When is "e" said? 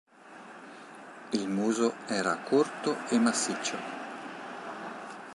3.09-3.19